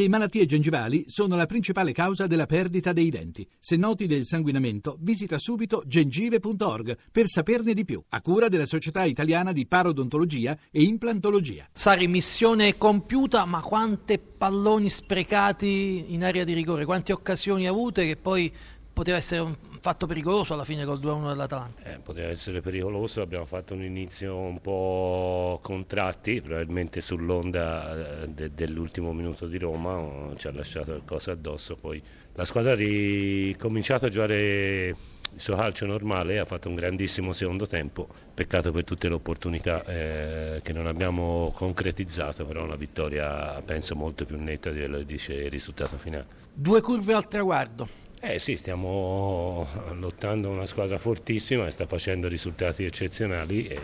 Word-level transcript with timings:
Le 0.00 0.08
malattie 0.08 0.46
gengivali 0.46 1.04
sono 1.08 1.36
la 1.36 1.44
principale 1.44 1.92
causa 1.92 2.26
della 2.26 2.46
perdita 2.46 2.94
dei 2.94 3.10
denti. 3.10 3.46
Se 3.58 3.76
noti 3.76 4.06
del 4.06 4.24
sanguinamento, 4.24 4.96
visita 4.98 5.36
subito 5.36 5.82
gengive.org 5.84 6.96
per 7.12 7.26
saperne 7.26 7.74
di 7.74 7.84
più, 7.84 8.02
a 8.08 8.22
cura 8.22 8.48
della 8.48 8.64
Società 8.64 9.04
Italiana 9.04 9.52
di 9.52 9.66
Parodontologia 9.66 10.56
e 10.70 10.84
Implantologia. 10.84 11.68
Sari, 11.74 12.08
missione 12.08 12.78
compiuta, 12.78 13.44
ma 13.44 13.60
quante 13.60 14.18
palloni 14.18 14.88
sprecati 14.88 16.06
in 16.08 16.24
area 16.24 16.44
di 16.44 16.54
rigore, 16.54 16.86
quante 16.86 17.12
occasioni 17.12 17.66
avute 17.66 18.06
che 18.06 18.16
poi 18.16 18.50
poteva 18.94 19.18
essere 19.18 19.42
un 19.42 19.54
fatto 19.80 20.06
pericoloso 20.06 20.52
alla 20.52 20.64
fine 20.64 20.84
col 20.84 20.98
2-1 20.98 21.28
dell'Atalanta. 21.28 21.82
Eh, 21.82 21.98
poteva 21.98 22.28
essere 22.28 22.60
pericoloso, 22.60 23.22
abbiamo 23.22 23.46
fatto 23.46 23.74
un 23.74 23.82
inizio 23.82 24.36
un 24.36 24.60
po' 24.60 25.58
contratti, 25.62 26.40
probabilmente 26.42 27.00
sull'onda 27.00 28.22
eh, 28.22 28.28
de- 28.28 28.54
dell'ultimo 28.54 29.12
minuto 29.12 29.46
di 29.46 29.58
Roma, 29.58 30.34
ci 30.36 30.48
ha 30.48 30.52
lasciato 30.52 30.92
qualcosa 30.92 31.32
addosso, 31.32 31.76
poi 31.76 32.02
la 32.34 32.44
squadra 32.44 32.72
ha 32.72 32.76
ricominciato 32.76 34.06
a 34.06 34.08
giocare 34.10 34.94
il 35.32 35.40
suo 35.40 35.54
calcio 35.54 35.86
normale, 35.86 36.38
ha 36.38 36.44
fatto 36.44 36.68
un 36.68 36.74
grandissimo 36.74 37.32
secondo 37.32 37.66
tempo, 37.66 38.08
peccato 38.34 38.72
per 38.72 38.84
tutte 38.84 39.08
le 39.08 39.14
opportunità 39.14 39.84
eh, 39.84 40.60
che 40.62 40.72
non 40.72 40.86
abbiamo 40.86 41.52
concretizzato, 41.54 42.44
però 42.44 42.64
una 42.64 42.76
vittoria 42.76 43.62
penso 43.64 43.94
molto 43.94 44.24
più 44.24 44.36
netta 44.38 44.70
di 44.70 44.80
quello 44.80 44.98
che 44.98 45.06
dice 45.06 45.34
il 45.34 45.50
risultato 45.50 45.96
finale. 45.96 46.26
Due 46.52 46.80
curve 46.80 47.14
al 47.14 47.28
traguardo. 47.28 48.08
Eh 48.22 48.38
sì, 48.38 48.54
stiamo 48.54 49.66
lottando 49.94 50.50
una 50.50 50.66
squadra 50.66 50.98
fortissima 50.98 51.66
e 51.66 51.70
sta 51.70 51.86
facendo 51.86 52.28
risultati 52.28 52.84
eccezionali. 52.84 53.74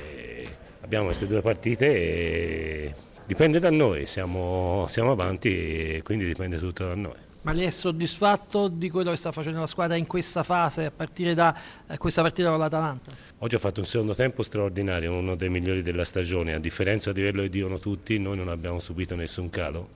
abbiamo 0.83 1.07
queste 1.07 1.27
due 1.27 1.41
partite 1.41 1.87
e 1.87 2.95
dipende 3.25 3.59
da 3.59 3.71
noi, 3.71 4.05
siamo, 4.05 4.85
siamo 4.89 5.13
avanti 5.13 5.49
e 5.95 6.03
quindi 6.05 6.27
dipende 6.27 6.59
tutto 6.59 6.87
da 6.87 6.95
noi. 6.95 7.15
Ma 7.43 7.53
lei 7.53 7.65
è 7.67 7.71
soddisfatto 7.71 8.69
di 8.69 8.91
quello 8.91 9.11
che 9.11 9.17
sta 9.17 9.33
facendo 9.33 9.61
la 9.61 9.67
squadra 9.67 9.97
in 9.97 10.07
questa 10.07 10.43
fase, 10.43 10.85
a 10.85 10.91
partire 10.91 11.33
da 11.33 11.57
eh, 11.87 11.97
questa 11.97 12.21
partita 12.21 12.51
con 12.51 12.59
l'Atalanta? 12.59 13.13
Oggi 13.39 13.55
ha 13.55 13.59
fatto 13.59 13.81
un 13.81 13.87
secondo 13.87 14.15
tempo 14.15 14.43
straordinario, 14.43 15.15
uno 15.15 15.35
dei 15.35 15.49
migliori 15.49 15.81
della 15.81 16.05
stagione. 16.05 16.53
A 16.53 16.59
differenza 16.59 17.11
di 17.13 17.23
quello 17.23 17.41
che 17.43 17.49
dicono 17.49 17.79
tutti, 17.79 18.19
noi 18.19 18.37
non 18.37 18.49
abbiamo 18.49 18.81
subito 18.81 19.15
nessun 19.15 19.49
calo 19.49 19.89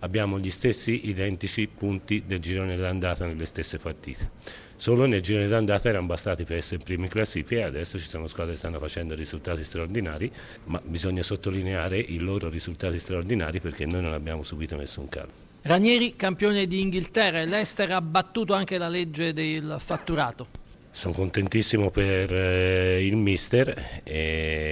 abbiamo 0.00 0.38
gli 0.38 0.50
stessi 0.50 1.08
identici 1.08 1.66
punti 1.68 2.24
del 2.26 2.40
girone 2.40 2.76
d'andata 2.76 3.26
nelle 3.26 3.44
stesse 3.44 3.78
partite. 3.78 4.30
Solo 4.76 5.06
nel 5.06 5.22
girone 5.22 5.46
d'andata 5.46 5.88
erano 5.88 6.06
bastati 6.06 6.44
per 6.44 6.58
essere 6.58 6.82
primi 6.84 7.04
in 7.04 7.08
classifica 7.10 7.62
e 7.62 7.64
adesso 7.64 7.98
ci 7.98 8.06
sono 8.06 8.26
squadre 8.26 8.52
che 8.52 8.58
stanno 8.58 8.78
facendo 8.78 9.14
risultati 9.14 9.64
straordinari, 9.64 10.30
ma 10.64 10.80
bisogna 10.84 11.22
sottolineare 11.22 11.98
i 11.98 12.18
loro 12.18 12.50
risultati 12.50 12.98
straordinari 12.98 13.60
perché 13.60 13.86
noi 13.86 14.02
non 14.02 14.12
abbiamo 14.12 14.42
subito 14.42 14.76
nessun 14.76 15.08
calo. 15.08 15.44
Ranieri, 15.62 16.14
campione 16.14 16.66
di 16.66 16.80
Inghilterra, 16.80 17.40
e 17.40 17.46
l'Ester 17.46 17.90
ha 17.90 18.00
battuto 18.00 18.54
anche 18.54 18.78
la 18.78 18.88
legge 18.88 19.32
del 19.32 19.76
fatturato. 19.78 20.46
Sono 20.92 21.12
contentissimo 21.12 21.90
per 21.90 22.32
eh, 22.32 23.04
il 23.04 23.16
mister 23.16 24.00
e 24.02 24.65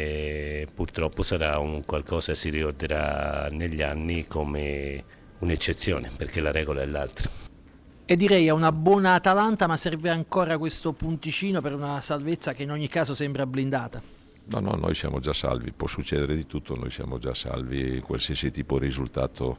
purtroppo 0.95 1.25
sarà 1.25 1.59
un 1.59 1.85
qualcosa 1.85 2.33
che 2.33 2.39
si 2.39 2.51
ricorderà 2.51 3.49
negli 3.51 3.83
anni 3.83 4.29
come 4.29 5.03
un'eccezione 5.41 6.13
perché 6.17 6.41
la 6.41 6.53
regola 6.53 6.83
è 6.83 6.87
l'altra. 6.87 7.29
E 8.07 8.17
direi 8.17 8.47
è 8.47 8.51
una 8.51 8.71
buona 8.71 9.15
Atalanta 9.15 9.67
ma 9.67 9.77
serve 9.77 10.09
ancora 10.09 10.57
questo 10.57 10.93
punticino 10.93 11.61
per 11.61 11.75
una 11.75 12.01
salvezza 12.01 12.53
che 12.53 12.63
in 12.63 12.71
ogni 12.71 12.87
caso 12.87 13.13
sembra 13.13 13.45
blindata. 13.45 14.01
No, 14.47 14.61
no, 14.61 14.77
noi 14.77 14.95
siamo 14.95 15.21
già 15.21 15.33
salvi, 15.33 15.73
può 15.73 15.87
succedere 15.87 16.37
di 16.37 16.45
tutto, 16.45 16.77
noi 16.77 16.91
siamo 16.91 17.17
già 17.17 17.33
salvi, 17.33 18.01
qualsiasi 18.01 18.51
tipo 18.51 18.79
di 18.79 18.85
risultato 18.85 19.59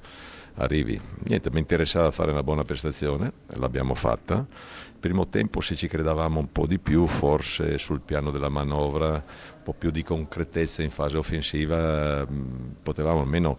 arrivi. 0.56 1.00
Niente, 1.24 1.50
mi 1.50 1.60
interessava 1.60 2.12
fare 2.12 2.30
una 2.30 2.44
buona 2.44 2.64
prestazione, 2.64 3.32
l'abbiamo 3.56 3.96
fatta. 3.96 4.46
Primo 5.00 5.28
tempo 5.28 5.60
se 5.60 5.76
ci 5.76 5.88
credevamo 5.88 6.40
un 6.40 6.52
po' 6.52 6.68
di 6.68 6.78
più, 6.78 7.08
forse 7.08 7.80
sul 7.80 8.02
piano 8.02 8.30
della 8.30 8.50
manovra, 8.50 9.14
un 9.14 9.64
po' 9.64 9.74
più 9.74 9.90
di 9.90 10.04
concretezza 10.04 10.84
in 10.84 10.92
fase 10.92 11.18
offensiva, 11.18 12.24
potevamo 12.84 13.22
almeno 13.22 13.58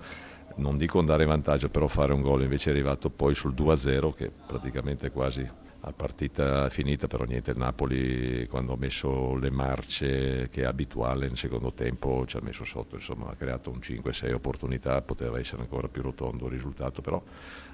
non 0.56 0.77
dico 0.77 0.99
andare 0.99 1.25
in 1.25 1.28
vantaggio, 1.28 1.69
però 1.69 1.87
fare 1.87 2.12
un 2.12 2.22
gol 2.22 2.43
invece 2.43 2.71
è 2.71 2.72
arrivato 2.72 3.11
poi 3.11 3.34
sul 3.34 3.55
2-0 3.55 4.15
che 4.15 4.31
praticamente 4.47 5.11
quasi 5.11 5.49
la 5.87 5.93
partita 5.93 6.69
finita, 6.69 7.06
però 7.06 7.25
niente, 7.25 7.53
il 7.53 7.59
Napoli 7.59 8.47
quando 8.49 8.72
ha 8.72 8.77
messo 8.77 9.37
le 9.37 9.50
marce 9.50 10.49
che 10.50 10.62
è 10.62 10.65
abituale 10.65 11.28
nel 11.28 11.37
secondo 11.37 11.72
tempo 11.72 12.25
ci 12.27 12.37
ha 12.37 12.41
messo 12.43 12.65
sotto, 12.65 12.97
insomma 12.97 13.28
ha 13.28 13.34
creato 13.37 13.71
un 13.71 13.78
5-6 13.78 14.33
opportunità, 14.33 15.00
poteva 15.03 15.39
essere 15.39 15.62
ancora 15.62 15.87
più 15.87 16.03
rotondo 16.03 16.47
il 16.47 16.53
risultato, 16.53 17.03
però 17.03 17.23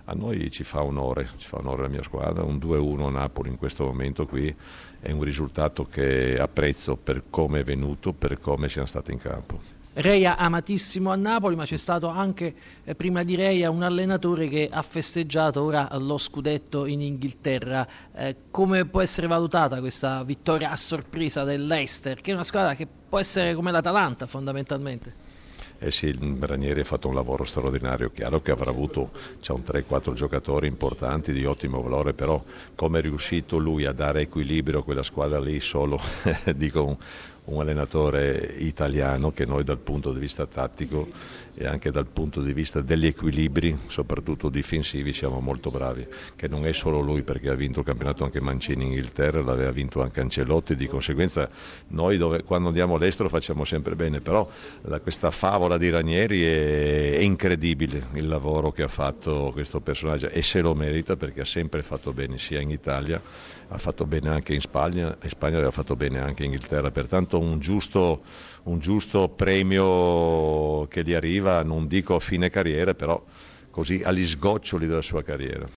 a 0.04 0.12
noi 0.12 0.50
ci 0.50 0.62
fa 0.62 0.82
onore, 0.82 1.26
ci 1.38 1.46
fa 1.46 1.58
onore 1.58 1.82
la 1.82 1.88
mia 1.88 2.02
squadra, 2.02 2.42
un 2.42 2.56
2-1 2.56 3.06
a 3.06 3.10
Napoli 3.10 3.48
in 3.48 3.56
questo 3.56 3.84
momento 3.84 4.26
qui 4.26 4.54
è 5.00 5.10
un 5.10 5.22
risultato 5.22 5.86
che 5.86 6.38
apprezzo 6.38 6.96
per 6.96 7.24
come 7.30 7.60
è 7.60 7.64
venuto, 7.64 8.12
per 8.12 8.38
come 8.40 8.68
siamo 8.68 8.86
stati 8.86 9.12
in 9.12 9.18
campo. 9.18 9.81
Reia 9.94 10.38
amatissimo 10.38 11.10
a 11.10 11.16
Napoli, 11.16 11.54
ma 11.54 11.66
c'è 11.66 11.76
stato 11.76 12.08
anche 12.08 12.54
eh, 12.82 12.94
prima 12.94 13.22
di 13.24 13.34
Reia 13.34 13.70
un 13.70 13.82
allenatore 13.82 14.48
che 14.48 14.68
ha 14.72 14.80
festeggiato 14.80 15.62
ora 15.62 15.88
lo 15.98 16.16
scudetto 16.16 16.86
in 16.86 17.02
Inghilterra. 17.02 17.86
Eh, 18.14 18.36
come 18.50 18.86
può 18.86 19.02
essere 19.02 19.26
valutata 19.26 19.80
questa 19.80 20.22
vittoria 20.24 20.70
a 20.70 20.76
sorpresa 20.76 21.44
dell'Eister, 21.44 22.22
che 22.22 22.30
è 22.30 22.34
una 22.34 22.42
squadra 22.42 22.74
che 22.74 22.86
può 22.86 23.18
essere 23.18 23.54
come 23.54 23.70
l'Atalanta 23.70 24.26
fondamentalmente? 24.26 25.30
Eh 25.78 25.90
sì, 25.90 26.06
il 26.06 26.36
Ranieri 26.38 26.80
ha 26.80 26.84
fatto 26.84 27.08
un 27.08 27.14
lavoro 27.14 27.42
straordinario, 27.42 28.12
chiaro 28.12 28.40
che 28.40 28.52
avrà 28.52 28.70
avuto 28.70 29.10
c'è 29.40 29.52
un 29.52 29.62
3-4 29.66 30.12
giocatori 30.12 30.68
importanti 30.68 31.32
di 31.32 31.44
ottimo 31.44 31.82
valore, 31.82 32.14
però 32.14 32.40
come 32.76 33.00
è 33.00 33.02
riuscito 33.02 33.58
lui 33.58 33.84
a 33.84 33.92
dare 33.92 34.20
equilibrio 34.20 34.78
a 34.78 34.84
quella 34.84 35.02
squadra 35.02 35.40
lì 35.40 35.58
solo, 35.58 36.00
dico 36.54 36.84
un, 36.84 36.96
un 37.44 37.60
allenatore 37.60 38.54
italiano 38.58 39.32
che 39.32 39.44
noi 39.44 39.64
dal 39.64 39.78
punto 39.78 40.12
di 40.12 40.20
vista 40.20 40.46
tattico 40.46 41.08
e 41.54 41.66
anche 41.66 41.90
dal 41.90 42.06
punto 42.06 42.40
di 42.40 42.52
vista 42.52 42.80
degli 42.80 43.06
equilibri, 43.06 43.76
soprattutto 43.86 44.48
difensivi, 44.48 45.12
siamo 45.12 45.40
molto 45.40 45.70
bravi, 45.70 46.06
che 46.34 46.48
non 46.48 46.66
è 46.66 46.72
solo 46.72 47.00
lui 47.00 47.22
perché 47.22 47.50
ha 47.50 47.54
vinto 47.54 47.80
il 47.80 47.86
campionato 47.86 48.24
anche 48.24 48.40
Mancini 48.40 48.84
in 48.84 48.90
Inghilterra, 48.92 49.42
l'aveva 49.42 49.70
vinto 49.70 50.02
anche 50.02 50.20
Ancelotti, 50.20 50.76
di 50.76 50.86
conseguenza 50.86 51.50
noi 51.88 52.16
dove, 52.16 52.42
quando 52.44 52.68
andiamo 52.68 52.94
all'estero 52.94 53.28
facciamo 53.28 53.64
sempre 53.64 53.96
bene, 53.96 54.20
però 54.20 54.48
la, 54.82 55.00
questa 55.00 55.30
favola 55.30 55.76
di 55.76 55.90
Ranieri 55.90 56.42
è, 56.42 57.16
è 57.16 57.20
incredibile 57.20 58.06
il 58.14 58.28
lavoro 58.28 58.70
che 58.70 58.82
ha 58.82 58.88
fatto 58.88 59.50
questo 59.52 59.80
personaggio 59.80 60.28
e 60.28 60.42
se 60.42 60.60
lo 60.60 60.74
merita 60.74 61.16
perché 61.16 61.42
ha 61.42 61.46
sempre 61.46 61.82
fatto 61.82 62.12
bene 62.12 62.38
sia 62.38 62.60
in 62.60 62.70
Italia, 62.70 63.20
ha 63.68 63.78
fatto 63.78 64.06
bene 64.06 64.28
anche 64.28 64.54
in 64.54 64.60
Spagna, 64.60 65.16
in 65.22 65.28
Spagna 65.28 65.56
aveva 65.56 65.70
fatto 65.70 65.96
bene 65.96 66.20
anche 66.20 66.44
in 66.44 66.52
Inghilterra, 66.52 66.90
pertanto 66.90 67.31
dato 67.32 67.40
un 67.40 67.58
giusto, 67.58 68.22
un 68.64 68.78
giusto 68.78 69.28
premio 69.28 70.86
che 70.88 71.02
gli 71.02 71.14
arriva, 71.14 71.62
non 71.62 71.86
dico 71.86 72.14
a 72.14 72.20
fine 72.20 72.50
carriera, 72.50 72.94
però 72.94 73.22
così 73.70 74.02
agli 74.04 74.26
sgoccioli 74.26 74.86
della 74.86 75.00
sua 75.00 75.22
carriera. 75.22 75.66